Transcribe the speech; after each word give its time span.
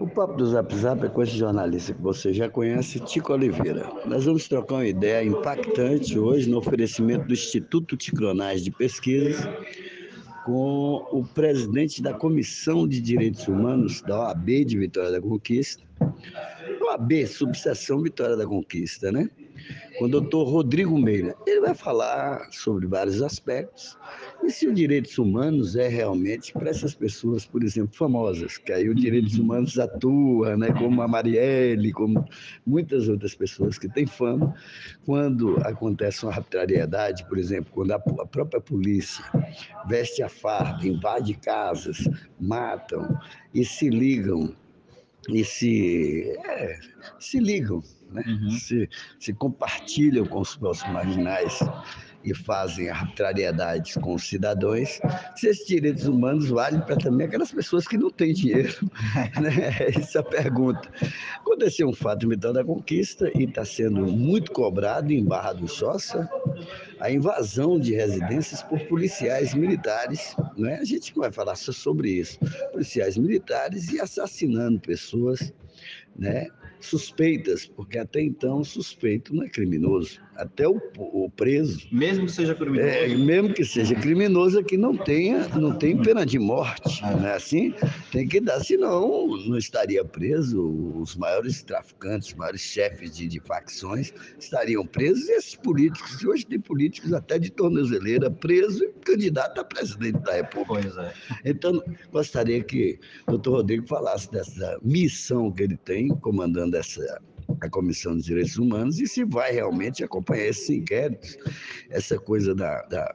O 0.00 0.06
papo 0.08 0.32
do 0.32 0.46
Zap 0.46 0.74
Zap 0.74 1.04
é 1.04 1.10
com 1.10 1.22
esse 1.22 1.36
jornalista 1.36 1.92
que 1.92 2.00
você 2.00 2.32
já 2.32 2.48
conhece, 2.48 2.98
Tico 3.00 3.34
Oliveira. 3.34 3.86
Nós 4.06 4.24
vamos 4.24 4.48
trocar 4.48 4.76
uma 4.76 4.86
ideia 4.86 5.22
impactante 5.22 6.18
hoje 6.18 6.48
no 6.48 6.56
oferecimento 6.56 7.26
do 7.26 7.34
Instituto 7.34 7.98
Ticronais 7.98 8.64
de 8.64 8.70
Pesquisas 8.70 9.46
com 10.46 11.06
o 11.12 11.22
presidente 11.22 12.00
da 12.00 12.14
Comissão 12.14 12.88
de 12.88 12.98
Direitos 12.98 13.46
Humanos 13.46 14.00
da 14.00 14.18
OAB 14.20 14.64
de 14.64 14.78
Vitória 14.78 15.12
da 15.12 15.20
Conquista. 15.20 15.84
OAB, 16.80 17.26
Subseção 17.26 18.00
Vitória 18.00 18.36
da 18.36 18.46
Conquista, 18.46 19.12
né? 19.12 19.28
Com 19.98 20.06
o 20.06 20.08
doutor 20.08 20.44
Rodrigo 20.48 20.98
Meira. 20.98 21.34
Ele 21.46 21.60
vai 21.60 21.74
falar 21.74 22.48
sobre 22.50 22.86
vários 22.86 23.20
aspectos 23.22 23.98
e 24.42 24.50
se 24.50 24.66
os 24.66 24.74
direitos 24.74 25.18
humanos 25.18 25.76
é 25.76 25.88
realmente 25.88 26.52
para 26.52 26.70
essas 26.70 26.94
pessoas, 26.94 27.44
por 27.44 27.62
exemplo, 27.62 27.94
famosas, 27.94 28.56
que 28.56 28.72
aí 28.72 28.88
os 28.88 28.98
direitos 28.98 29.38
humanos 29.38 29.78
atua, 29.78 30.56
né, 30.56 30.72
como 30.72 31.02
a 31.02 31.08
Marielle, 31.08 31.92
como 31.92 32.24
muitas 32.66 33.08
outras 33.08 33.34
pessoas 33.34 33.78
que 33.78 33.88
têm 33.88 34.06
fama, 34.06 34.54
quando 35.04 35.58
acontece 35.58 36.24
uma 36.24 36.32
arbitrariedade, 36.32 37.26
por 37.28 37.38
exemplo, 37.38 37.70
quando 37.72 37.92
a, 37.92 37.96
a 37.96 38.26
própria 38.26 38.60
polícia 38.60 39.24
veste 39.86 40.22
a 40.22 40.28
farda, 40.28 40.86
invade 40.86 41.34
casas, 41.34 42.08
matam 42.40 43.18
e 43.52 43.64
se 43.64 43.90
ligam 43.90 44.54
e 45.28 45.44
se, 45.44 46.36
é, 46.44 46.78
se 47.18 47.38
ligam 47.38 47.82
né? 48.12 48.22
Uhum. 48.26 48.50
Se, 48.50 48.88
se 49.18 49.32
compartilham 49.32 50.26
com 50.26 50.40
os 50.40 50.56
próximos 50.56 50.92
marginais 50.92 51.58
e 52.22 52.34
fazem 52.34 52.90
arbitrariedades 52.90 53.94
com 53.94 54.14
os 54.14 54.28
cidadãos, 54.28 55.00
se 55.36 55.48
esses 55.48 55.66
direitos 55.66 56.06
humanos 56.06 56.48
valem 56.48 56.80
para 56.80 56.96
também 56.96 57.26
aquelas 57.26 57.50
pessoas 57.50 57.88
que 57.88 57.96
não 57.96 58.10
têm 58.10 58.34
dinheiro. 58.34 58.74
né? 59.40 59.92
Essa 59.96 60.18
é 60.18 60.20
a 60.20 60.24
pergunta. 60.24 60.90
Aconteceu 61.36 61.88
um 61.88 61.94
fato 61.94 62.26
no 62.26 62.36
da 62.36 62.64
Conquista 62.64 63.30
e 63.34 63.44
está 63.44 63.64
sendo 63.64 64.06
muito 64.06 64.52
cobrado 64.52 65.12
em 65.12 65.24
Barra 65.24 65.54
do 65.54 65.66
Sossa 65.66 66.28
a 67.00 67.10
invasão 67.10 67.80
de 67.80 67.94
residências 67.94 68.62
por 68.62 68.78
policiais 68.86 69.54
militares. 69.54 70.36
Né? 70.56 70.76
A 70.76 70.84
gente 70.84 71.12
vai 71.14 71.32
falar 71.32 71.56
sobre 71.56 72.10
isso. 72.10 72.38
Policiais 72.72 73.16
militares 73.16 73.90
e 73.90 74.00
assassinando 74.00 74.78
pessoas 74.80 75.52
né, 76.16 76.48
suspeitas, 76.78 77.66
porque 77.66 77.98
até 77.98 78.20
então 78.20 78.62
suspeito 78.62 79.34
não 79.34 79.44
é 79.44 79.48
criminoso. 79.48 80.20
Até 80.40 80.66
o, 80.66 80.80
o 80.96 81.30
preso. 81.30 81.86
Mesmo 81.92 82.24
que 82.24 82.32
seja 82.32 82.54
criminoso. 82.54 82.88
É, 82.88 83.08
mesmo 83.08 83.52
que 83.52 83.62
seja 83.62 83.94
criminoso, 83.94 84.58
é 84.58 84.62
que 84.62 84.78
não 84.78 84.96
tenha, 84.96 85.46
não 85.48 85.76
tem 85.76 86.00
pena 86.00 86.24
de 86.24 86.38
morte. 86.38 87.00
Ah. 87.02 87.10
Não 87.10 87.26
é 87.26 87.34
assim? 87.34 87.74
Tem 88.10 88.26
que 88.26 88.40
dar, 88.40 88.58
senão 88.60 89.26
não 89.46 89.58
estaria 89.58 90.02
preso. 90.02 90.58
Os 90.96 91.14
maiores 91.14 91.62
traficantes, 91.62 92.28
os 92.28 92.34
maiores 92.34 92.62
chefes 92.62 93.14
de, 93.14 93.28
de 93.28 93.38
facções 93.40 94.14
estariam 94.38 94.86
presos 94.86 95.28
e 95.28 95.32
esses 95.32 95.54
políticos. 95.54 96.24
Hoje 96.24 96.46
tem 96.46 96.58
políticos 96.58 97.12
até 97.12 97.38
de 97.38 97.50
tornozeleira 97.50 98.30
preso 98.30 98.82
e 98.82 98.92
candidato 99.04 99.60
a 99.60 99.64
presidente 99.64 100.20
da 100.20 100.32
República. 100.32 100.70
Pois 100.70 100.96
é. 100.96 101.12
Então, 101.44 101.82
gostaria 102.10 102.62
que 102.62 102.98
o 103.26 103.32
doutor 103.32 103.56
Rodrigo 103.56 103.86
falasse 103.86 104.30
dessa 104.30 104.78
missão 104.82 105.52
que 105.52 105.64
ele 105.64 105.76
tem 105.76 106.08
comandando 106.08 106.78
essa 106.78 107.20
a 107.60 107.68
Comissão 107.68 108.16
de 108.16 108.24
Direitos 108.24 108.56
Humanos 108.56 109.00
e 109.00 109.06
se 109.06 109.24
vai 109.24 109.52
realmente 109.52 110.02
acompanhar 110.02 110.46
esses 110.46 110.68
inquéritos, 110.70 111.36
essa 111.90 112.18
coisa 112.18 112.54
da, 112.54 112.82
da 112.82 113.14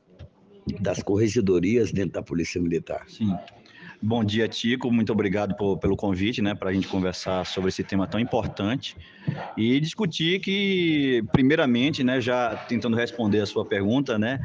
das 0.81 1.01
corregedorias 1.03 1.91
dentro 1.91 2.13
da 2.13 2.23
Polícia 2.23 2.59
Militar. 2.59 3.03
Sim. 3.07 3.35
Bom 4.01 4.23
dia, 4.23 4.47
Tico. 4.47 4.91
Muito 4.91 5.11
obrigado 5.11 5.55
por, 5.55 5.77
pelo 5.77 5.95
convite, 5.95 6.41
né, 6.41 6.53
para 6.53 6.69
a 6.69 6.73
gente 6.73 6.88
conversar 6.88 7.45
sobre 7.45 7.69
esse 7.69 7.83
tema 7.83 8.05
tão 8.07 8.19
importante 8.19 8.95
e 9.57 9.79
discutir 9.79 10.39
que, 10.41 11.23
primeiramente, 11.31 12.03
né, 12.03 12.19
já 12.19 12.55
tentando 12.67 12.95
responder 12.95 13.41
a 13.41 13.45
sua 13.45 13.66
pergunta, 13.66 14.19
né, 14.19 14.39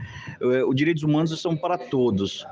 os 0.67 0.75
direitos 0.75 1.03
humanos 1.03 1.39
são 1.41 1.57
para 1.57 1.77
todos, 1.77 2.47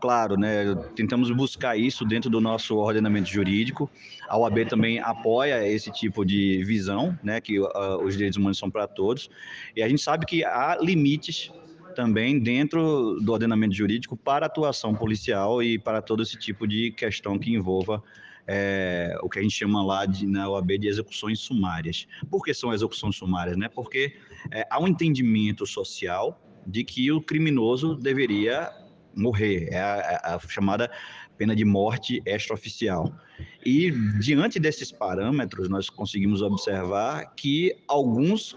claro, 0.00 0.36
né, 0.36 0.74
tentamos 0.94 1.30
buscar 1.30 1.76
isso 1.76 2.04
dentro 2.04 2.30
do 2.30 2.40
nosso 2.40 2.76
ordenamento 2.76 3.28
jurídico. 3.28 3.90
A 4.28 4.38
OAB 4.38 4.66
também 4.68 4.98
apoia 4.98 5.66
esse 5.66 5.90
tipo 5.90 6.24
de 6.24 6.62
visão, 6.64 7.18
né, 7.22 7.40
que 7.40 7.58
uh, 7.58 7.68
os 8.02 8.14
direitos 8.14 8.36
humanos 8.36 8.58
são 8.58 8.70
para 8.70 8.86
todos. 8.86 9.28
E 9.74 9.82
a 9.82 9.88
gente 9.88 10.02
sabe 10.02 10.26
que 10.26 10.44
há 10.44 10.78
limites 10.80 11.52
também 11.94 12.38
dentro 12.38 13.18
do 13.20 13.32
ordenamento 13.32 13.74
jurídico 13.74 14.16
para 14.16 14.46
atuação 14.46 14.94
policial 14.94 15.62
e 15.62 15.78
para 15.78 16.00
todo 16.00 16.22
esse 16.22 16.38
tipo 16.38 16.66
de 16.66 16.92
questão 16.92 17.38
que 17.38 17.52
envolva 17.52 18.02
é, 18.46 19.18
o 19.22 19.28
que 19.28 19.38
a 19.38 19.42
gente 19.42 19.54
chama 19.54 19.84
lá 19.84 20.06
de, 20.06 20.26
na 20.26 20.48
OAB 20.48 20.78
de 20.78 20.88
execuções 20.88 21.40
sumárias. 21.40 22.06
Por 22.30 22.42
que 22.42 22.54
são 22.54 22.72
execuções 22.72 23.16
sumárias? 23.16 23.56
Né? 23.56 23.68
Porque 23.68 24.14
é, 24.50 24.66
há 24.70 24.80
um 24.80 24.88
entendimento 24.88 25.66
social 25.66 26.40
de 26.66 26.84
que 26.84 27.10
o 27.12 27.20
criminoso 27.20 27.94
deveria 27.94 28.70
morrer, 29.18 29.68
é 29.70 29.80
a, 29.80 30.36
a 30.36 30.38
chamada 30.48 30.90
pena 31.36 31.54
de 31.54 31.64
morte 31.64 32.22
extraoficial. 32.26 33.12
E 33.64 33.90
diante 34.20 34.58
desses 34.58 34.90
parâmetros, 34.90 35.68
nós 35.68 35.88
conseguimos 35.88 36.42
observar 36.42 37.34
que 37.36 37.76
alguns 37.86 38.56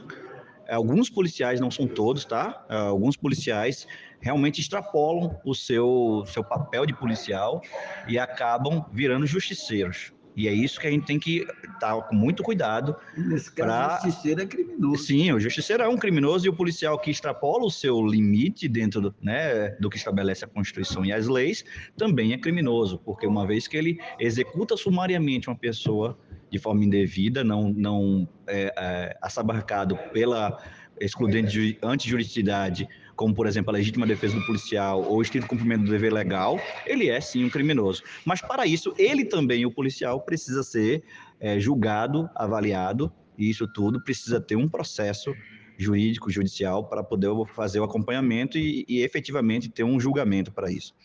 alguns 0.69 1.09
policiais, 1.09 1.59
não 1.59 1.69
são 1.69 1.85
todos, 1.85 2.23
tá? 2.23 2.65
Alguns 2.69 3.17
policiais 3.17 3.85
realmente 4.21 4.61
extrapolam 4.61 5.37
o 5.43 5.53
seu, 5.53 6.23
seu 6.27 6.43
papel 6.43 6.85
de 6.85 6.93
policial 6.93 7.61
e 8.07 8.17
acabam 8.17 8.85
virando 8.93 9.25
justiceiros. 9.25 10.13
E 10.35 10.47
é 10.47 10.53
isso 10.53 10.79
que 10.79 10.87
a 10.87 10.91
gente 10.91 11.05
tem 11.05 11.19
que 11.19 11.39
estar 11.39 11.95
tá 11.95 12.01
com 12.01 12.15
muito 12.15 12.43
cuidado. 12.43 12.95
Nesse 13.17 13.51
caso, 13.51 13.69
pra... 13.69 13.99
o 14.01 14.05
justiceiro 14.05 14.41
é 14.41 14.45
criminoso. 14.45 15.03
Sim, 15.03 15.31
o 15.33 15.39
justiceiro 15.39 15.83
é 15.83 15.87
um 15.87 15.97
criminoso 15.97 16.45
e 16.45 16.49
o 16.49 16.53
policial 16.53 16.97
que 16.99 17.11
extrapola 17.11 17.65
o 17.65 17.71
seu 17.71 18.05
limite 18.05 18.67
dentro 18.67 19.01
do, 19.01 19.15
né, 19.21 19.69
do 19.79 19.89
que 19.89 19.97
estabelece 19.97 20.45
a 20.45 20.47
Constituição 20.47 21.03
e 21.05 21.11
as 21.11 21.27
leis 21.27 21.63
também 21.97 22.33
é 22.33 22.37
criminoso, 22.37 22.99
porque 22.99 23.27
uma 23.27 23.45
vez 23.45 23.67
que 23.67 23.77
ele 23.77 23.99
executa 24.19 24.77
sumariamente 24.77 25.49
uma 25.49 25.57
pessoa 25.57 26.17
de 26.49 26.59
forma 26.59 26.83
indevida, 26.83 27.43
não, 27.43 27.69
não 27.69 28.27
é, 28.45 28.73
é, 28.77 29.17
assabarcado 29.21 29.97
pela 30.11 30.61
excludente 30.99 31.51
de 31.51 31.77
antijuridicidade 31.81 32.87
como 33.21 33.35
por 33.35 33.45
exemplo 33.45 33.69
a 33.69 33.77
legítima 33.77 34.07
defesa 34.07 34.33
do 34.33 34.43
policial 34.47 35.03
ou 35.03 35.17
o 35.17 35.21
estrito 35.21 35.45
cumprimento 35.45 35.83
do 35.83 35.91
dever 35.91 36.11
legal, 36.11 36.59
ele 36.87 37.07
é 37.07 37.21
sim 37.21 37.45
um 37.45 37.51
criminoso. 37.51 38.01
Mas 38.25 38.41
para 38.41 38.65
isso, 38.65 38.95
ele 38.97 39.23
também, 39.23 39.63
o 39.63 39.71
policial, 39.71 40.19
precisa 40.21 40.63
ser 40.63 41.03
é, 41.39 41.59
julgado, 41.59 42.27
avaliado, 42.33 43.13
e 43.37 43.47
isso 43.47 43.67
tudo 43.67 44.03
precisa 44.03 44.41
ter 44.41 44.55
um 44.55 44.67
processo 44.67 45.35
jurídico, 45.77 46.31
judicial, 46.31 46.89
para 46.89 47.03
poder 47.03 47.29
fazer 47.53 47.79
o 47.79 47.83
acompanhamento 47.83 48.57
e, 48.57 48.85
e 48.89 49.01
efetivamente 49.01 49.69
ter 49.69 49.83
um 49.83 49.99
julgamento 49.99 50.51
para 50.51 50.71
isso. 50.71 50.95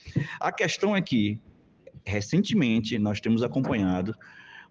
A 0.40 0.50
questão 0.50 0.96
é 0.96 1.02
que, 1.02 1.38
recentemente, 2.02 2.98
nós 2.98 3.20
temos 3.20 3.42
acompanhado 3.42 4.14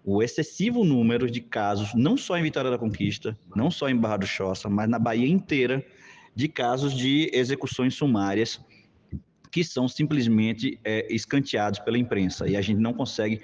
o 0.03 0.23
excessivo 0.23 0.83
número 0.83 1.29
de 1.29 1.41
casos, 1.41 1.93
não 1.93 2.17
só 2.17 2.39
em 2.39 2.43
Vitória 2.43 2.71
da 2.71 2.77
Conquista, 2.79 3.37
não 3.55 3.69
só 3.69 3.87
em 3.87 3.95
Barra 3.95 4.17
do 4.17 4.25
Choça, 4.25 4.67
mas 4.67 4.89
na 4.89 4.97
Bahia 4.97 5.27
inteira, 5.27 5.85
de 6.35 6.47
casos 6.47 6.93
de 6.93 7.29
execuções 7.33 7.95
sumárias 7.95 8.59
que 9.51 9.63
são 9.63 9.87
simplesmente 9.87 10.77
é, 10.83 11.07
escanteados 11.13 11.79
pela 11.79 11.97
imprensa 11.97 12.47
e 12.47 12.57
a 12.57 12.61
gente 12.61 12.79
não 12.79 12.93
consegue 12.93 13.41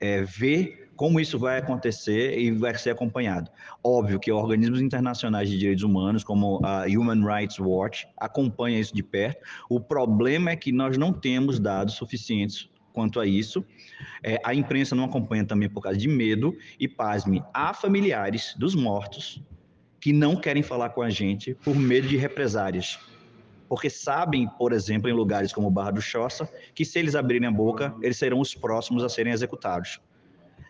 é, 0.00 0.22
ver 0.22 0.90
como 0.96 1.18
isso 1.18 1.38
vai 1.38 1.58
acontecer 1.58 2.38
e 2.38 2.50
vai 2.50 2.76
ser 2.76 2.90
acompanhado. 2.90 3.50
Óbvio 3.82 4.20
que 4.20 4.30
organismos 4.30 4.82
internacionais 4.82 5.48
de 5.48 5.58
direitos 5.58 5.82
humanos, 5.82 6.22
como 6.22 6.60
a 6.62 6.84
Human 6.84 7.24
Rights 7.24 7.58
Watch, 7.58 8.06
acompanham 8.18 8.78
isso 8.78 8.94
de 8.94 9.02
perto. 9.02 9.42
O 9.68 9.80
problema 9.80 10.50
é 10.50 10.56
que 10.56 10.72
nós 10.72 10.98
não 10.98 11.10
temos 11.10 11.58
dados 11.58 11.94
suficientes 11.94 12.68
quanto 12.92 13.18
a 13.18 13.26
isso. 13.26 13.64
É, 14.22 14.38
a 14.44 14.54
imprensa 14.54 14.94
não 14.94 15.04
acompanha 15.04 15.44
também 15.44 15.70
por 15.70 15.80
causa 15.80 15.98
de 15.98 16.06
medo. 16.06 16.54
E, 16.78 16.86
pasme, 16.86 17.42
há 17.54 17.72
familiares 17.72 18.54
dos 18.58 18.74
mortos 18.74 19.42
que 20.00 20.12
não 20.12 20.34
querem 20.34 20.62
falar 20.62 20.90
com 20.90 21.02
a 21.02 21.10
gente 21.10 21.54
por 21.54 21.76
medo 21.76 22.08
de 22.08 22.16
represárias. 22.16 22.98
Porque 23.68 23.88
sabem, 23.88 24.48
por 24.58 24.72
exemplo, 24.72 25.08
em 25.08 25.12
lugares 25.12 25.52
como 25.52 25.70
Barra 25.70 25.92
do 25.92 26.02
Choça, 26.02 26.50
que 26.74 26.84
se 26.84 26.98
eles 26.98 27.14
abrirem 27.14 27.46
a 27.46 27.52
boca, 27.52 27.94
eles 28.02 28.16
serão 28.16 28.40
os 28.40 28.54
próximos 28.54 29.04
a 29.04 29.08
serem 29.08 29.32
executados. 29.32 30.00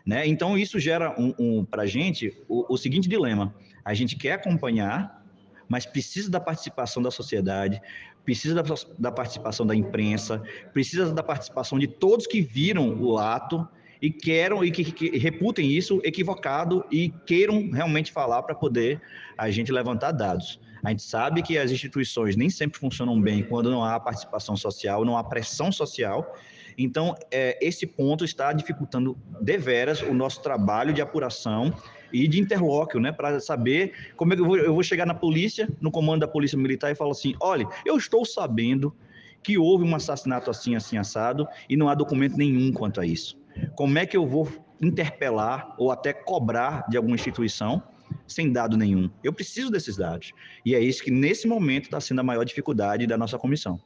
Né? 0.04 0.26
Então, 0.26 0.58
isso 0.58 0.78
gera 0.78 1.14
um, 1.18 1.34
um 1.38 1.64
para 1.64 1.82
a 1.82 1.86
gente 1.86 2.36
o, 2.48 2.74
o 2.74 2.76
seguinte 2.76 3.08
dilema: 3.08 3.54
a 3.84 3.94
gente 3.94 4.16
quer 4.16 4.32
acompanhar, 4.32 5.24
mas 5.68 5.86
precisa 5.86 6.30
da 6.30 6.40
participação 6.40 7.02
da 7.02 7.10
sociedade, 7.10 7.80
precisa 8.24 8.54
da, 8.54 8.74
da, 8.98 9.12
participação 9.12 9.66
da 9.66 9.74
imprensa, 9.74 10.42
precisa 10.72 11.12
da 11.12 11.22
participação 11.22 11.78
de 11.78 11.86
todos 11.86 12.26
que 12.26 12.40
viram 12.40 13.00
o 13.00 13.18
ato 13.18 13.66
e 14.00 14.10
queiram 14.10 14.64
e 14.64 14.70
que, 14.70 14.84
que, 14.84 15.18
reputem 15.18 15.70
isso 15.70 16.00
equivocado 16.04 16.84
e 16.90 17.12
queiram 17.26 17.70
realmente 17.70 18.12
falar 18.12 18.42
para 18.42 18.54
poder 18.54 19.00
a 19.36 19.50
gente 19.50 19.70
levantar 19.70 20.12
dados. 20.12 20.58
A 20.82 20.90
gente 20.90 21.02
sabe 21.02 21.42
que 21.42 21.58
as 21.58 21.70
instituições 21.70 22.36
nem 22.36 22.48
sempre 22.48 22.78
funcionam 22.78 23.20
bem 23.20 23.42
quando 23.42 23.70
não 23.70 23.84
há 23.84 24.00
participação 24.00 24.56
social, 24.56 25.04
não 25.04 25.16
há 25.16 25.24
pressão 25.24 25.70
social, 25.70 26.34
Então, 26.78 27.14
é, 27.30 27.58
esse 27.60 27.86
ponto 27.86 28.24
está 28.24 28.52
dificultando 28.54 29.14
deveras 29.40 30.00
o 30.00 30.14
nosso 30.14 30.40
trabalho 30.40 30.94
de 30.94 31.02
apuração 31.02 31.74
e 32.10 32.26
de 32.26 32.40
interlóquio, 32.40 32.98
né, 32.98 33.12
para 33.12 33.38
saber 33.40 33.92
como 34.16 34.32
é 34.32 34.36
que 34.36 34.42
eu 34.42 34.46
vou, 34.46 34.56
eu 34.56 34.72
vou 34.72 34.82
chegar 34.82 35.04
na 35.04 35.14
polícia, 35.14 35.68
no 35.80 35.90
comando 35.90 36.20
da 36.20 36.28
polícia 36.28 36.56
militar 36.56 36.90
e 36.90 36.94
falar 36.94 37.10
assim, 37.10 37.34
olha, 37.40 37.68
eu 37.84 37.96
estou 37.96 38.24
sabendo 38.24 38.94
que 39.42 39.58
houve 39.58 39.84
um 39.84 39.94
assassinato 39.94 40.50
assim, 40.50 40.74
assim, 40.74 40.96
assado, 40.96 41.46
e 41.68 41.76
não 41.76 41.88
há 41.88 41.94
documento 41.94 42.36
nenhum 42.36 42.72
quanto 42.72 43.00
a 43.00 43.06
isso. 43.06 43.39
Como 43.74 43.98
é 43.98 44.06
que 44.06 44.16
eu 44.16 44.26
vou 44.26 44.48
interpelar 44.80 45.74
ou 45.78 45.90
até 45.90 46.12
cobrar 46.12 46.86
de 46.88 46.96
alguma 46.96 47.14
instituição 47.14 47.82
sem 48.26 48.52
dado 48.52 48.76
nenhum? 48.76 49.10
Eu 49.22 49.32
preciso 49.32 49.70
desses 49.70 49.96
dados. 49.96 50.32
E 50.64 50.74
é 50.74 50.80
isso 50.80 51.02
que, 51.02 51.10
nesse 51.10 51.46
momento, 51.46 51.84
está 51.84 52.00
sendo 52.00 52.20
a 52.20 52.24
maior 52.24 52.44
dificuldade 52.44 53.06
da 53.06 53.16
nossa 53.16 53.38
comissão. 53.38 53.80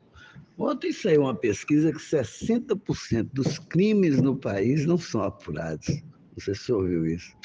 Ontem 0.56 0.93
saiu 0.93 1.22
uma 1.22 1.34
pesquisa 1.34 1.93
que 1.93 1.99
60% 1.99 3.28
dos 3.32 3.58
crimes 3.58 4.20
no 4.20 4.37
país 4.37 4.87
não 4.87 4.96
são 4.96 5.22
apurados. 5.22 6.02
Você 6.37 6.72
ouviu 6.72 7.06
isso. 7.06 7.37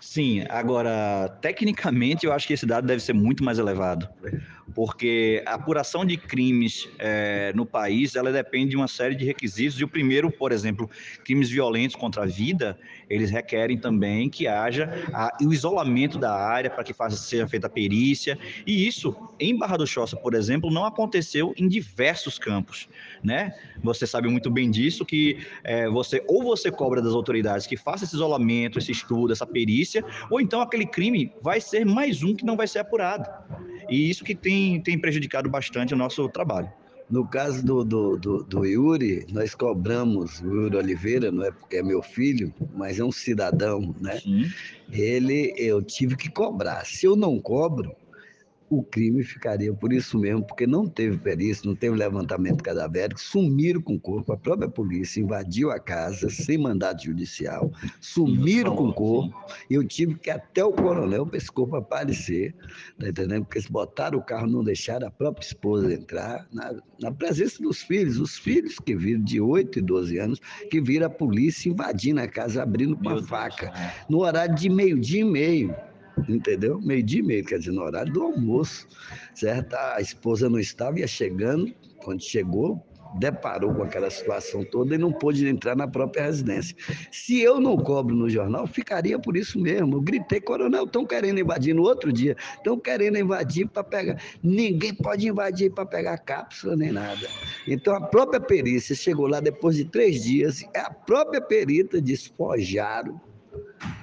Sim, 0.00 0.44
agora, 0.48 1.28
tecnicamente, 1.40 2.24
eu 2.24 2.32
acho 2.32 2.46
que 2.46 2.52
esse 2.52 2.66
dado 2.66 2.86
deve 2.86 3.02
ser 3.02 3.12
muito 3.12 3.42
mais 3.42 3.58
elevado, 3.58 4.08
porque 4.74 5.42
a 5.46 5.54
apuração 5.54 6.04
de 6.04 6.16
crimes 6.16 6.88
é, 6.98 7.52
no 7.54 7.64
país, 7.64 8.14
ela 8.14 8.30
depende 8.30 8.70
de 8.70 8.76
uma 8.76 8.88
série 8.88 9.14
de 9.14 9.24
requisitos, 9.24 9.80
e 9.80 9.84
o 9.84 9.88
primeiro, 9.88 10.30
por 10.30 10.52
exemplo, 10.52 10.88
crimes 11.24 11.50
violentos 11.50 11.96
contra 11.96 12.22
a 12.22 12.26
vida, 12.26 12.78
eles 13.08 13.30
requerem 13.30 13.78
também 13.78 14.28
que 14.28 14.46
haja 14.46 14.90
a, 15.12 15.36
o 15.42 15.52
isolamento 15.52 16.18
da 16.18 16.32
área 16.32 16.70
para 16.70 16.84
que 16.84 16.92
faça, 16.92 17.16
seja 17.16 17.46
feita 17.48 17.66
a 17.66 17.70
perícia, 17.70 18.38
e 18.66 18.86
isso, 18.86 19.16
em 19.40 19.56
Barra 19.56 19.76
do 19.76 19.86
Choça, 19.86 20.16
por 20.16 20.34
exemplo, 20.34 20.70
não 20.70 20.84
aconteceu 20.84 21.54
em 21.56 21.68
diversos 21.68 22.38
campos, 22.38 22.88
né? 23.22 23.52
Você 23.82 24.06
sabe 24.06 24.28
muito 24.28 24.50
bem 24.50 24.70
disso, 24.70 25.04
que 25.04 25.38
é, 25.64 25.88
você, 25.88 26.22
ou 26.26 26.42
você 26.42 26.70
cobra 26.70 27.00
das 27.00 27.12
autoridades 27.12 27.66
que 27.66 27.76
faça 27.76 28.04
esse 28.04 28.14
isolamento, 28.14 28.78
esse 28.78 28.92
estudo, 28.92 29.32
essa 29.32 29.46
perícia, 29.46 30.04
ou 30.30 30.40
então 30.40 30.60
aquele 30.60 30.86
crime 30.86 31.32
vai 31.42 31.60
ser 31.60 31.84
mais 31.84 32.22
um 32.22 32.34
que 32.34 32.44
não 32.44 32.56
vai 32.56 32.66
ser 32.66 32.80
apurado. 32.80 33.28
E 33.88 34.10
isso 34.10 34.24
que 34.24 34.34
tem, 34.34 34.80
tem 34.80 34.98
prejudicado 34.98 35.48
bastante 35.48 35.94
o 35.94 35.96
nosso 35.96 36.28
trabalho. 36.28 36.70
No 37.10 37.26
caso 37.26 37.64
do, 37.64 37.84
do, 37.84 38.16
do, 38.18 38.42
do, 38.42 38.66
Yuri, 38.66 39.26
nós 39.32 39.54
cobramos, 39.54 40.40
o 40.42 40.46
Yuri 40.46 40.76
Oliveira, 40.76 41.32
não 41.32 41.42
é 41.42 41.50
porque 41.50 41.76
é 41.76 41.82
meu 41.82 42.02
filho, 42.02 42.52
mas 42.74 42.98
é 42.98 43.04
um 43.04 43.10
cidadão, 43.10 43.94
né? 43.98 44.20
Sim. 44.20 44.44
Ele, 44.92 45.54
eu 45.56 45.80
tive 45.80 46.16
que 46.16 46.30
cobrar. 46.30 46.84
Se 46.84 47.06
eu 47.06 47.16
não 47.16 47.40
cobro, 47.40 47.96
o 48.70 48.82
crime 48.82 49.22
ficaria 49.22 49.72
por 49.72 49.92
isso 49.92 50.18
mesmo, 50.18 50.44
porque 50.44 50.66
não 50.66 50.86
teve 50.86 51.16
perícia, 51.16 51.68
não 51.68 51.74
teve 51.74 51.96
levantamento 51.96 52.62
cadavérico, 52.62 53.20
sumiram 53.20 53.80
com 53.80 53.94
o 53.94 54.00
corpo, 54.00 54.32
a 54.32 54.36
própria 54.36 54.68
polícia 54.68 55.20
invadiu 55.20 55.70
a 55.70 55.78
casa 55.78 56.28
sem 56.28 56.58
mandado 56.58 57.02
judicial, 57.02 57.72
sumiram 58.00 58.76
com 58.76 58.88
o 58.88 58.92
corpo, 58.92 59.34
e 59.70 59.74
eu 59.74 59.84
tive 59.86 60.14
que 60.16 60.30
até 60.30 60.64
o 60.64 60.72
coronel 60.72 61.26
para 61.26 61.38
esse 61.38 61.50
corpo 61.50 61.76
aparecer, 61.76 62.54
tá 62.98 63.08
entendendo? 63.08 63.44
Porque 63.44 63.58
eles 63.58 63.68
botaram 63.68 64.18
o 64.18 64.22
carro, 64.22 64.46
não 64.46 64.62
deixaram 64.62 65.08
a 65.08 65.10
própria 65.10 65.44
esposa 65.44 65.92
entrar, 65.92 66.46
na, 66.52 66.74
na 67.00 67.10
presença 67.10 67.62
dos 67.62 67.82
filhos, 67.82 68.18
os 68.18 68.36
filhos 68.36 68.78
que 68.78 68.94
viram 68.94 69.22
de 69.22 69.40
8 69.40 69.78
e 69.78 69.82
12 69.82 70.18
anos, 70.18 70.40
que 70.70 70.80
viram 70.80 71.06
a 71.06 71.10
polícia 71.10 71.68
invadindo 71.68 72.20
a 72.20 72.28
casa, 72.28 72.62
abrindo 72.62 72.96
com 72.96 73.08
a 73.08 73.22
faca, 73.22 73.72
no 74.08 74.18
horário 74.18 74.54
de 74.54 74.68
meio-dia 74.68 75.20
e 75.20 75.24
meio 75.24 75.74
entendeu? 76.28 76.80
Meio-dia 76.80 77.20
e 77.20 77.22
meio, 77.22 77.44
quer 77.44 77.58
dizer, 77.58 77.72
no 77.72 77.82
horário 77.82 78.12
do 78.12 78.22
almoço, 78.22 78.86
certo? 79.34 79.74
A 79.74 80.00
esposa 80.00 80.48
não 80.48 80.58
estava, 80.58 80.98
ia 80.98 81.06
chegando, 81.06 81.72
quando 82.02 82.22
chegou, 82.22 82.82
deparou 83.16 83.74
com 83.74 83.82
aquela 83.82 84.10
situação 84.10 84.64
toda 84.64 84.94
e 84.94 84.98
não 84.98 85.12
pôde 85.12 85.46
entrar 85.46 85.76
na 85.76 85.88
própria 85.88 86.24
residência. 86.24 86.76
Se 87.10 87.40
eu 87.40 87.60
não 87.60 87.76
cobro 87.76 88.14
no 88.14 88.28
jornal, 88.28 88.66
ficaria 88.66 89.18
por 89.18 89.36
isso 89.36 89.58
mesmo. 89.58 89.96
Eu 89.96 90.00
gritei, 90.00 90.40
coronel, 90.40 90.84
estão 90.84 91.06
querendo 91.06 91.40
invadir 91.40 91.74
no 91.74 91.82
outro 91.82 92.12
dia, 92.12 92.36
estão 92.56 92.78
querendo 92.78 93.18
invadir 93.18 93.66
para 93.68 93.84
pegar. 93.84 94.22
Ninguém 94.42 94.94
pode 94.94 95.28
invadir 95.28 95.72
para 95.72 95.86
pegar 95.86 96.18
cápsula 96.18 96.76
nem 96.76 96.92
nada. 96.92 97.28
Então 97.66 97.94
a 97.94 98.00
própria 98.00 98.40
perícia 98.40 98.94
chegou 98.94 99.26
lá 99.26 99.40
depois 99.40 99.76
de 99.76 99.84
três 99.84 100.22
dias, 100.22 100.64
a 100.74 100.90
própria 100.90 101.40
perita 101.40 102.00
despojaram 102.00 103.20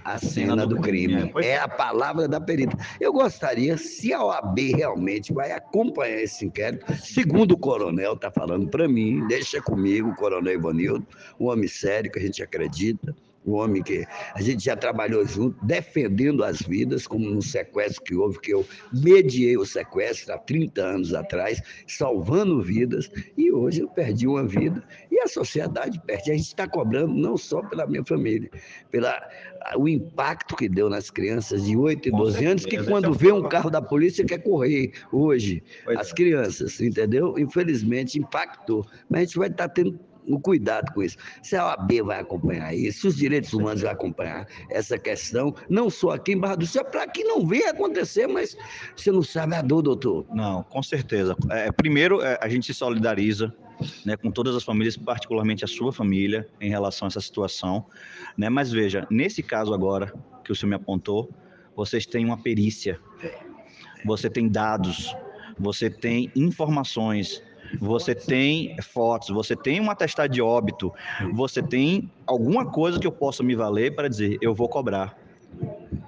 a 0.03 0.17
cena 0.17 0.65
do 0.65 0.79
crime. 0.79 1.31
É, 1.41 1.47
é 1.47 1.57
a 1.57 1.67
palavra 1.67 2.27
da 2.27 2.39
perita. 2.39 2.77
Eu 2.99 3.11
gostaria, 3.11 3.77
se 3.77 4.13
a 4.13 4.23
OAB 4.23 4.57
realmente 4.75 5.33
vai 5.33 5.51
acompanhar 5.51 6.21
esse 6.21 6.45
inquérito, 6.45 6.85
segundo 6.95 7.53
o 7.53 7.57
coronel 7.57 8.13
está 8.13 8.31
falando 8.31 8.67
para 8.67 8.87
mim, 8.87 9.25
deixa 9.27 9.61
comigo, 9.61 10.15
coronel 10.15 10.53
Ivanildo, 10.53 11.05
um 11.39 11.47
homem 11.47 11.67
sério 11.67 12.11
que 12.11 12.19
a 12.19 12.21
gente 12.21 12.41
acredita, 12.43 13.15
o 13.45 13.53
homem 13.53 13.83
que 13.83 14.05
a 14.33 14.41
gente 14.41 14.63
já 14.63 14.75
trabalhou 14.75 15.25
junto, 15.25 15.63
defendendo 15.65 16.43
as 16.43 16.61
vidas, 16.61 17.05
como 17.05 17.29
no 17.29 17.41
sequestro 17.41 18.03
que 18.03 18.15
houve, 18.15 18.39
que 18.39 18.53
eu 18.53 18.65
mediei 18.91 19.57
o 19.57 19.65
sequestro 19.65 20.33
há 20.33 20.37
30 20.37 20.81
anos 20.81 21.13
atrás, 21.13 21.61
salvando 21.87 22.61
vidas, 22.61 23.09
e 23.37 23.51
hoje 23.51 23.81
eu 23.81 23.87
perdi 23.87 24.27
uma 24.27 24.45
vida, 24.45 24.83
e 25.11 25.19
a 25.19 25.27
sociedade 25.27 26.01
perde. 26.05 26.31
A 26.31 26.35
gente 26.35 26.47
está 26.47 26.67
cobrando 26.67 27.13
não 27.13 27.37
só 27.37 27.61
pela 27.61 27.85
minha 27.85 28.03
família, 28.03 28.49
pelo 28.89 29.07
o 29.77 29.87
impacto 29.87 30.55
que 30.55 30.69
deu 30.69 30.89
nas 30.89 31.09
crianças 31.09 31.65
de 31.65 31.75
8 31.75 32.09
e 32.09 32.11
12 32.11 32.45
anos, 32.45 32.65
que 32.65 32.83
quando 32.83 33.13
vê 33.13 33.31
um 33.31 33.41
carro 33.43 33.69
da 33.69 33.81
polícia 33.81 34.23
quer 34.23 34.39
correr 34.39 34.91
hoje, 35.11 35.63
as 35.97 36.11
é. 36.11 36.13
crianças, 36.13 36.79
entendeu? 36.79 37.37
Infelizmente 37.37 38.19
impactou, 38.19 38.85
mas 39.09 39.21
a 39.21 39.23
gente 39.25 39.37
vai 39.37 39.47
estar 39.47 39.67
tá 39.67 39.73
tendo 39.73 39.99
o 40.27 40.39
cuidado 40.39 40.91
com 40.93 41.03
isso. 41.03 41.17
Se 41.41 41.55
a 41.55 41.65
OAB 41.65 41.91
vai 42.03 42.19
acompanhar 42.19 42.73
isso, 42.73 43.01
se 43.01 43.07
os 43.07 43.15
direitos 43.15 43.53
humanos 43.53 43.81
vão 43.81 43.91
acompanhar 43.91 44.47
essa 44.69 44.97
questão, 44.97 45.53
não 45.69 45.89
só 45.89 46.11
aqui 46.11 46.33
em 46.33 46.37
Barra 46.37 46.55
do 46.55 46.65
Céu, 46.65 46.85
para 46.85 47.07
que 47.07 47.23
não 47.23 47.45
venha 47.45 47.71
acontecer, 47.71 48.27
mas 48.27 48.57
você 48.95 49.11
não 49.11 49.23
sabe 49.23 49.55
a 49.55 49.61
dor, 49.61 49.81
doutor. 49.81 50.25
Não, 50.33 50.63
com 50.63 50.81
certeza. 50.83 51.35
É, 51.49 51.71
primeiro, 51.71 52.21
é, 52.21 52.37
a 52.41 52.47
gente 52.47 52.65
se 52.65 52.73
solidariza 52.73 53.53
né, 54.05 54.15
com 54.15 54.31
todas 54.31 54.55
as 54.55 54.63
famílias, 54.63 54.97
particularmente 54.97 55.63
a 55.63 55.67
sua 55.67 55.91
família, 55.91 56.47
em 56.59 56.69
relação 56.69 57.07
a 57.07 57.09
essa 57.09 57.21
situação. 57.21 57.85
Né? 58.37 58.49
Mas 58.49 58.71
veja, 58.71 59.05
nesse 59.09 59.43
caso 59.43 59.73
agora 59.73 60.13
que 60.43 60.51
o 60.51 60.55
senhor 60.55 60.69
me 60.69 60.75
apontou, 60.75 61.29
vocês 61.75 62.05
têm 62.05 62.25
uma 62.25 62.37
perícia, 62.37 62.99
você 64.05 64.29
tem 64.29 64.47
dados, 64.47 65.15
você 65.59 65.89
tem 65.89 66.31
informações 66.35 67.43
você 67.79 68.13
tem 68.15 68.75
fotos, 68.81 69.29
você 69.29 69.55
tem 69.55 69.79
um 69.79 69.89
atestado 69.89 70.31
de 70.33 70.41
óbito, 70.41 70.93
você 71.33 71.61
tem 71.61 72.09
alguma 72.25 72.65
coisa 72.65 72.99
que 72.99 73.07
eu 73.07 73.11
possa 73.11 73.43
me 73.43 73.55
valer 73.55 73.95
para 73.95 74.07
dizer, 74.07 74.37
eu 74.41 74.53
vou 74.53 74.69
cobrar. 74.69 75.17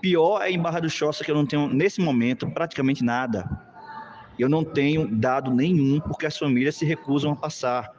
Pior 0.02 0.42
é 0.42 0.52
em 0.52 0.59
Barra 0.59 0.80
do 0.80 0.90
Choça 0.90 1.24
que 1.24 1.31
eu 1.31 1.36
não 1.36 1.45
tenho, 1.45 1.68
nesse 1.68 2.02
momento, 2.02 2.50
praticamente 2.50 3.04
nada. 3.04 3.50
Eu 4.38 4.47
não 4.47 4.64
tenho 4.64 5.07
dado 5.07 5.52
nenhum 5.52 6.00
porque 6.00 6.26
as 6.26 6.38
famílias 6.38 6.76
se 6.76 6.86
recusam 6.86 7.31
a 7.31 7.36
passar. 7.36 7.92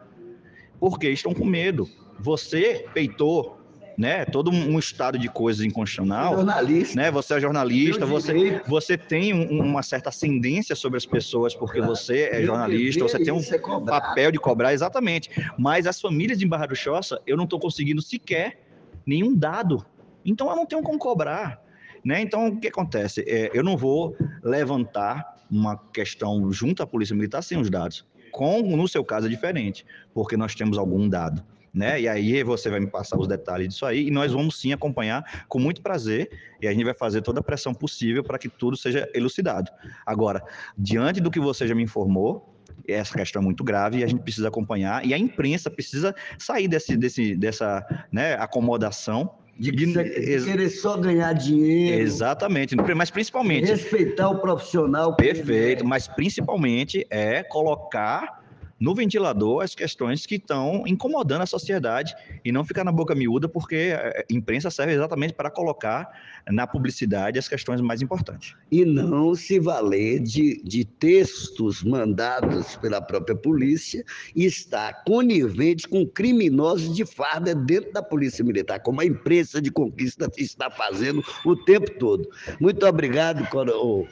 Porque 0.79 1.11
estão 1.11 1.35
com 1.35 1.45
medo. 1.45 1.89
Você 2.21 2.87
peitou 2.95 3.58
né, 3.99 4.25
todo 4.25 4.49
um 4.53 4.79
estado 4.79 5.19
de 5.19 5.29
coisas 5.29 5.67
inconstitucional. 5.67 6.37
Jornalista. 6.37 6.95
Né, 6.95 7.11
você 7.11 7.35
é 7.35 7.41
jornalista, 7.41 8.07
você, 8.07 8.63
você 8.65 8.97
tem 8.97 9.35
um, 9.35 9.61
uma 9.61 9.83
certa 9.83 10.09
ascendência 10.09 10.77
sobre 10.77 10.97
as 10.97 11.05
pessoas 11.05 11.53
porque 11.53 11.79
claro. 11.79 11.97
você 11.97 12.29
é 12.31 12.45
jornalista, 12.45 13.03
você 13.03 13.19
tem 13.19 13.33
um 13.33 13.41
é 13.41 13.59
papel 13.59 14.31
de 14.31 14.39
cobrar, 14.39 14.73
exatamente. 14.73 15.31
Mas 15.59 15.85
as 15.85 16.01
famílias 16.01 16.39
de 16.39 16.47
Barra 16.47 16.67
do 16.67 16.77
Choça, 16.77 17.21
eu 17.27 17.37
não 17.37 17.43
estou 17.43 17.59
conseguindo 17.59 18.01
sequer 18.01 18.63
nenhum 19.05 19.35
dado. 19.35 19.85
Então 20.25 20.49
eu 20.49 20.55
não 20.55 20.65
tenho 20.65 20.83
como 20.83 20.97
cobrar. 20.97 21.61
Né? 22.05 22.21
Então, 22.21 22.47
o 22.47 22.61
que 22.61 22.69
acontece? 22.69 23.25
É, 23.27 23.51
eu 23.53 23.65
não 23.65 23.77
vou 23.77 24.17
levantar 24.45 25.37
uma 25.51 25.77
questão 25.77 26.53
junto 26.53 26.85
à 26.85 26.87
Polícia 26.87 27.17
Militar 27.17 27.43
sem 27.43 27.59
os 27.59 27.69
dados. 27.69 28.07
Com, 28.31 28.63
no 28.63 28.87
seu 28.87 29.05
caso 29.05 29.27
é 29.27 29.31
diferente, 29.31 29.85
porque 30.15 30.37
nós 30.37 30.55
temos 30.55 30.79
algum 30.79 31.09
dado 31.09 31.43
né? 31.73 32.01
E 32.01 32.09
aí 32.09 32.43
você 32.43 32.71
vai 32.71 32.81
me 32.81 32.87
passar 32.87 33.19
os 33.19 33.29
detalhes 33.29 33.69
disso 33.69 33.87
aí 33.87 34.09
e 34.09 34.11
nós 34.11 34.33
vamos 34.33 34.61
sim 34.61 34.73
acompanhar 34.73 35.45
com 35.49 35.59
muito 35.59 35.83
prazer 35.83 36.31
e 36.61 36.67
a 36.67 36.73
gente 36.73 36.85
vai 36.85 36.95
fazer 36.95 37.23
toda 37.23 37.41
a 37.41 37.43
pressão 37.43 37.75
possível 37.75 38.23
para 38.23 38.39
que 38.39 38.49
tudo 38.49 38.77
seja 38.77 39.09
elucidado. 39.15 39.71
Agora, 40.05 40.43
diante 40.77 41.21
do 41.21 41.31
que 41.31 41.41
você 41.41 41.67
já 41.67 41.75
me 41.75 41.83
informou, 41.83 42.55
essa 42.87 43.17
questão 43.17 43.43
é 43.43 43.45
muito 43.45 43.63
grave 43.63 43.99
e 43.99 44.05
a 44.05 44.07
gente 44.07 44.23
precisa 44.23 44.49
acompanhar 44.49 45.05
e 45.05 45.13
a 45.13 45.19
imprensa 45.19 45.71
precisa 45.71 46.15
sair 46.39 46.69
desse, 46.69 46.97
desse, 46.97 47.35
dessa 47.35 47.85
né, 48.11 48.35
acomodação 48.35 49.31
de, 49.59 49.73
de, 49.73 49.87
de, 49.87 50.45
querer 50.45 50.71
só 50.71 50.97
ganhar 50.97 51.33
dinheiro. 51.33 52.01
Exatamente, 52.01 52.77
mas 52.77 53.11
principalmente. 53.11 53.67
Respeitar 53.67 54.31
o 54.31 54.39
profissional. 54.39 55.17
Perfeito, 55.17 55.85
mas 55.85 56.07
principalmente 56.07 57.05
é 57.11 57.43
colocar 57.43 58.38
no 58.81 58.95
ventilador 58.95 59.63
as 59.63 59.75
questões 59.75 60.25
que 60.27 60.37
estão 60.37 60.85
incomodando 60.87 61.43
a 61.43 61.47
sociedade 61.47 62.15
e 62.45 62.53
não 62.53 62.65
ficar 62.65 62.85
na 62.85 62.93
boca 62.93 63.15
miúda, 63.15 63.49
porque 63.49 63.95
a 63.97 64.25
imprensa 64.33 64.71
serve 64.71 64.93
exatamente 64.93 65.35
para 65.35 65.51
colocar 65.51 66.09
na 66.49 66.67
publicidade 66.67 67.39
as 67.39 67.49
questões 67.49 67.81
mais 67.81 68.01
importantes. 68.01 68.55
E 68.71 68.85
não 68.85 69.35
se 69.35 69.59
valer 69.59 70.21
de, 70.21 70.63
de 70.63 70.85
textos 70.85 71.83
mandados 71.83 72.77
pela 72.77 73.01
própria 73.01 73.37
polícia 73.37 74.05
e 74.35 74.45
estar 74.45 75.05
conivente 75.05 75.89
com 75.89 76.07
criminosos 76.07 76.95
de 76.95 77.05
farda 77.05 77.55
dentro 77.55 77.93
da 77.93 78.03
Polícia 78.03 78.45
Militar, 78.45 78.81
como 78.81 79.01
a 79.01 79.05
imprensa 79.05 79.61
de 79.61 79.71
conquista 79.71 80.31
está 80.37 80.71
fazendo 80.71 81.23
o 81.45 81.57
tempo 81.57 81.91
todo. 81.99 82.29
Muito 82.61 82.87
obrigado, 82.87 83.47
coronel. 83.49 84.07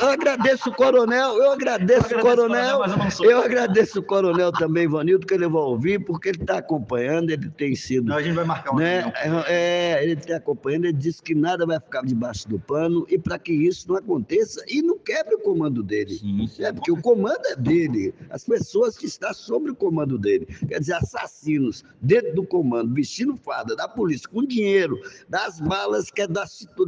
Eu 0.00 0.08
agradeço 0.08 0.70
o 0.70 0.74
coronel, 0.74 1.36
eu 1.36 1.52
agradeço 1.52 2.14
o 2.16 2.20
coronel. 2.20 2.82
Eu 3.20 3.38
agradeço 3.38 3.51
o 3.98 4.02
coronel 4.02 4.52
também, 4.52 4.88
Vanildo, 4.88 5.26
que 5.26 5.34
ele 5.34 5.48
vai 5.48 5.62
ouvir, 5.62 6.04
porque 6.04 6.30
ele 6.30 6.40
está 6.40 6.58
acompanhando, 6.58 7.30
ele 7.30 7.48
tem 7.50 7.74
sido. 7.74 8.06
Não, 8.06 8.16
a 8.16 8.22
gente 8.22 8.34
vai 8.34 8.44
marcar 8.44 8.74
um 8.74 8.76
né, 8.76 9.12
é, 9.16 9.98
é, 9.98 10.02
ele 10.02 10.12
está 10.12 10.36
acompanhando, 10.36 10.84
ele 10.84 10.92
disse 10.92 11.22
que 11.22 11.34
nada 11.34 11.66
vai 11.66 11.78
ficar 11.80 12.02
debaixo 12.04 12.48
do 12.48 12.58
pano, 12.58 13.06
e 13.08 13.18
para 13.18 13.38
que 13.38 13.52
isso 13.52 13.88
não 13.88 13.96
aconteça, 13.96 14.64
e 14.68 14.82
não 14.82 14.98
quebre 14.98 15.34
o 15.34 15.38
comando 15.40 15.82
dele. 15.82 16.14
Sim. 16.14 16.48
É, 16.58 16.72
porque 16.72 16.92
o 16.92 17.00
comando 17.00 17.44
é 17.46 17.56
dele, 17.56 18.14
as 18.30 18.44
pessoas 18.44 18.96
que 18.96 19.06
estão 19.06 19.32
sobre 19.32 19.70
o 19.70 19.74
comando 19.74 20.18
dele. 20.18 20.46
Quer 20.68 20.80
dizer, 20.80 20.94
assassinos 20.94 21.84
dentro 22.00 22.34
do 22.34 22.46
comando, 22.46 22.94
vestindo 22.94 23.36
farda 23.36 23.74
da 23.76 23.88
polícia, 23.88 24.28
com 24.28 24.44
dinheiro, 24.44 24.98
das 25.28 25.60
balas 25.60 26.10
que 26.10 26.22
é 26.22 26.26
da, 26.26 26.44
do, 26.76 26.86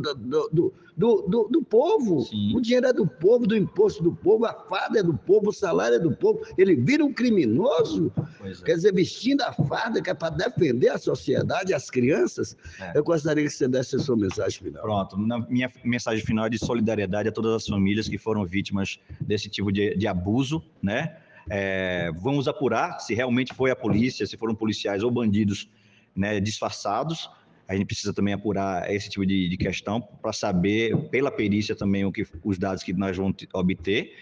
do, 0.53 0.75
do, 0.97 1.23
do, 1.23 1.49
do 1.49 1.63
povo. 1.63 2.23
Sim. 2.23 2.57
O 2.57 2.61
dinheiro 2.61 2.87
é 2.87 2.93
do 2.93 3.07
povo, 3.07 3.47
do 3.47 3.57
imposto 3.57 4.03
do 4.03 4.13
povo, 4.13 4.45
a 4.47 4.53
farda 4.53 5.01
é 5.01 5.03
do 5.03 5.17
povo, 5.17 5.51
o 5.51 5.53
salário 5.53 5.97
é 5.97 5.99
do 5.99 6.13
povo. 6.13 6.41
Ele 6.57 6.75
vira 6.75 7.05
um 7.05 7.13
criminoso, 7.13 8.13
é. 8.43 8.53
quer 8.65 8.75
dizer, 8.75 8.93
vestindo 8.93 9.43
a 9.43 9.53
farda 9.53 10.01
que 10.01 10.11
é 10.11 10.15
para 10.15 10.31
defender 10.31 10.89
a 10.89 10.99
sociedade, 10.99 11.75
as 11.75 11.91
crianças. 11.91 12.57
É. 12.81 12.99
Eu 12.99 13.05
gostaria 13.05 13.45
que 13.45 13.51
você 13.51 13.69
desse 13.69 13.97
a 13.97 13.99
sua 13.99 14.17
mensagem 14.17 14.63
final. 14.63 14.83
Pronto, 14.83 15.17
na 15.17 15.39
minha 15.39 15.71
mensagem 15.85 16.25
final 16.25 16.47
é 16.47 16.51
de 16.51 16.59
solidariedade 16.59 17.29
a 17.29 17.33
todas 17.33 17.53
as 17.55 17.67
famílias 17.67 18.09
que 18.09 18.19
foram 18.19 18.45
vítimas 18.45 18.99
desse 19.21 19.49
tipo 19.49 19.73
de, 19.73 19.97
de 19.97 20.07
abuso, 20.07 20.63
né? 20.83 21.17
É, 21.51 22.11
vamos 22.21 22.49
apurar 22.49 23.01
se 23.01 23.15
realmente 23.15 23.53
foi 23.53 23.71
a 23.71 23.77
polícia, 23.77 24.27
se 24.27 24.37
foram 24.37 24.55
policiais 24.55 25.03
ou 25.03 25.11
bandidos 25.11 25.69
né, 26.17 26.41
disfarçados 26.41 27.29
a 27.67 27.75
gente 27.75 27.87
precisa 27.87 28.13
também 28.13 28.35
apurar 28.35 28.91
esse 28.93 29.09
tipo 29.09 29.25
de, 29.25 29.49
de 29.49 29.57
questão 29.57 30.01
para 30.01 30.33
saber, 30.33 30.97
pela 31.09 31.31
perícia 31.31 31.75
também, 31.75 32.05
o 32.05 32.13
que, 32.13 32.27
os 32.43 32.59
dados 32.59 32.83
que 32.83 32.93
nós 32.93 33.17
vamos 33.17 33.35
obter 33.53 34.13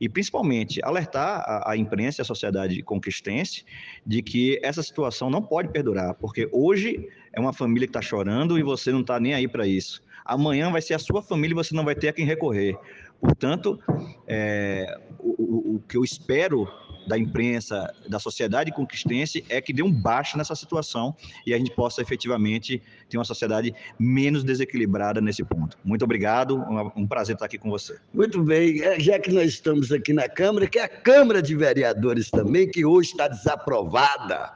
e, 0.00 0.08
principalmente, 0.08 0.80
alertar 0.84 1.42
a, 1.46 1.72
a 1.72 1.76
imprensa 1.76 2.20
e 2.20 2.22
a 2.22 2.24
sociedade 2.24 2.82
conquistense 2.82 3.64
de 4.06 4.22
que 4.22 4.60
essa 4.62 4.82
situação 4.82 5.30
não 5.30 5.42
pode 5.42 5.70
perdurar, 5.70 6.14
porque 6.14 6.48
hoje 6.52 7.08
é 7.32 7.40
uma 7.40 7.52
família 7.52 7.86
que 7.86 7.90
está 7.90 8.02
chorando 8.02 8.58
e 8.58 8.62
você 8.62 8.92
não 8.92 9.00
está 9.00 9.18
nem 9.18 9.34
aí 9.34 9.48
para 9.48 9.66
isso. 9.66 10.02
Amanhã 10.24 10.70
vai 10.70 10.80
ser 10.80 10.94
a 10.94 10.98
sua 10.98 11.22
família 11.22 11.52
e 11.52 11.56
você 11.56 11.74
não 11.74 11.84
vai 11.84 11.96
ter 11.96 12.08
a 12.08 12.12
quem 12.12 12.24
recorrer. 12.24 12.78
Portanto, 13.20 13.80
é, 14.26 14.98
o, 15.18 15.30
o, 15.42 15.76
o 15.76 15.80
que 15.88 15.96
eu 15.96 16.04
espero 16.04 16.68
da 17.06 17.18
imprensa, 17.18 17.92
da 18.08 18.18
sociedade 18.18 18.72
conquistense, 18.72 19.44
é 19.48 19.60
que 19.60 19.72
dê 19.72 19.82
um 19.82 19.92
baixo 19.92 20.36
nessa 20.36 20.54
situação 20.54 21.14
e 21.46 21.52
a 21.52 21.58
gente 21.58 21.70
possa 21.72 22.00
efetivamente 22.00 22.82
ter 23.08 23.18
uma 23.18 23.24
sociedade 23.24 23.74
menos 23.98 24.44
desequilibrada 24.44 25.20
nesse 25.20 25.44
ponto. 25.44 25.76
Muito 25.84 26.04
obrigado, 26.04 26.56
um 26.96 27.06
prazer 27.06 27.34
estar 27.34 27.46
aqui 27.46 27.58
com 27.58 27.70
você. 27.70 27.98
Muito 28.12 28.42
bem, 28.42 28.82
é, 28.82 28.98
já 28.98 29.18
que 29.18 29.30
nós 29.30 29.46
estamos 29.46 29.90
aqui 29.92 30.12
na 30.12 30.28
Câmara, 30.28 30.66
que 30.66 30.78
é 30.78 30.84
a 30.84 30.88
Câmara 30.88 31.42
de 31.42 31.54
Vereadores 31.54 32.30
também, 32.30 32.68
que 32.68 32.84
hoje 32.84 33.10
está 33.10 33.28
desaprovada, 33.28 34.52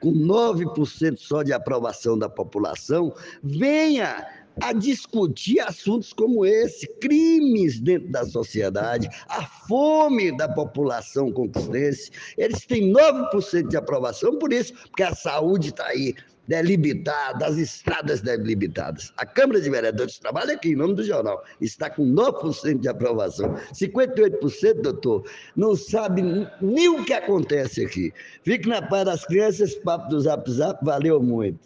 com 0.00 0.12
9% 0.12 1.18
só 1.18 1.42
de 1.42 1.52
aprovação 1.52 2.18
da 2.18 2.28
população, 2.28 3.14
venha 3.42 4.26
a 4.60 4.72
discutir 4.72 5.60
assuntos 5.60 6.12
como 6.12 6.44
esse, 6.44 6.86
crimes 7.00 7.80
dentro 7.80 8.08
da 8.10 8.24
sociedade, 8.24 9.08
a 9.28 9.42
fome 9.42 10.36
da 10.36 10.48
população 10.48 11.32
conquistense. 11.32 12.10
Eles 12.36 12.64
têm 12.66 12.92
9% 12.92 13.68
de 13.68 13.76
aprovação, 13.76 14.38
por 14.38 14.52
isso, 14.52 14.74
porque 14.74 15.02
a 15.02 15.14
saúde 15.14 15.68
está 15.70 15.86
aí 15.86 16.14
delimitada, 16.50 17.46
as 17.46 17.56
estradas 17.58 18.20
delimitadas. 18.22 19.12
A 19.16 19.24
Câmara 19.24 19.60
de 19.60 19.70
Vereadores 19.70 20.18
trabalha 20.18 20.54
aqui 20.54 20.70
em 20.70 20.74
nome 20.74 20.94
do 20.94 21.04
jornal, 21.04 21.44
está 21.60 21.88
com 21.88 22.04
9% 22.04 22.80
de 22.80 22.88
aprovação. 22.88 23.54
58%, 23.72 24.80
doutor, 24.82 25.30
não 25.54 25.76
sabe 25.76 26.22
nem 26.60 26.88
o 26.88 27.04
que 27.04 27.12
acontece 27.12 27.84
aqui. 27.84 28.12
Fique 28.42 28.68
na 28.68 28.82
paz 28.82 29.04
das 29.04 29.24
crianças, 29.24 29.76
papo 29.76 30.08
do 30.08 30.20
Zap 30.20 30.50
Zap, 30.50 30.84
valeu 30.84 31.22
muito. 31.22 31.60